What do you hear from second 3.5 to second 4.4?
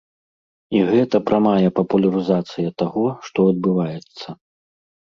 адбываецца.